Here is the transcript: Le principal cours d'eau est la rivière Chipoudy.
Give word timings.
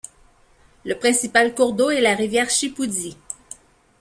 Le 0.83 0.95
principal 0.97 1.53
cours 1.53 1.73
d'eau 1.73 1.91
est 1.91 2.01
la 2.01 2.15
rivière 2.15 2.49
Chipoudy. 2.49 3.15